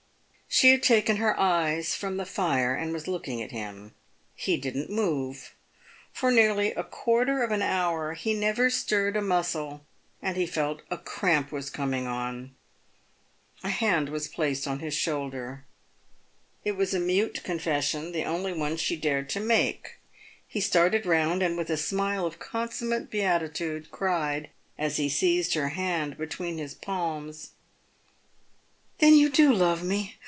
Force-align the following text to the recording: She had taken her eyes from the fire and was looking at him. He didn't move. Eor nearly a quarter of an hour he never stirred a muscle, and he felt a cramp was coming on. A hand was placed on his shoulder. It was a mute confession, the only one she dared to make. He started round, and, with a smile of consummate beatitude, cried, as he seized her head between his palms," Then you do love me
She 0.53 0.71
had 0.71 0.83
taken 0.83 1.15
her 1.15 1.39
eyes 1.39 1.95
from 1.95 2.17
the 2.17 2.25
fire 2.25 2.75
and 2.75 2.91
was 2.91 3.07
looking 3.07 3.41
at 3.41 3.51
him. 3.53 3.95
He 4.35 4.57
didn't 4.57 4.89
move. 4.89 5.55
Eor 6.17 6.31
nearly 6.33 6.73
a 6.73 6.83
quarter 6.83 7.41
of 7.41 7.51
an 7.51 7.61
hour 7.61 8.15
he 8.15 8.33
never 8.33 8.69
stirred 8.69 9.15
a 9.15 9.21
muscle, 9.21 9.85
and 10.21 10.35
he 10.35 10.45
felt 10.45 10.81
a 10.91 10.97
cramp 10.97 11.53
was 11.53 11.69
coming 11.69 12.05
on. 12.05 12.53
A 13.63 13.69
hand 13.69 14.09
was 14.09 14.27
placed 14.27 14.67
on 14.67 14.79
his 14.79 14.93
shoulder. 14.93 15.63
It 16.65 16.73
was 16.73 16.93
a 16.93 16.99
mute 16.99 17.43
confession, 17.45 18.11
the 18.11 18.25
only 18.25 18.51
one 18.51 18.75
she 18.75 18.97
dared 18.97 19.29
to 19.29 19.39
make. 19.39 19.99
He 20.45 20.59
started 20.59 21.05
round, 21.05 21.41
and, 21.41 21.57
with 21.57 21.69
a 21.69 21.77
smile 21.77 22.25
of 22.25 22.39
consummate 22.39 23.09
beatitude, 23.09 23.89
cried, 23.89 24.49
as 24.77 24.97
he 24.97 25.07
seized 25.07 25.53
her 25.53 25.69
head 25.69 26.17
between 26.17 26.57
his 26.57 26.73
palms," 26.73 27.51
Then 28.99 29.15
you 29.15 29.29
do 29.29 29.53
love 29.53 29.81
me 29.81 30.17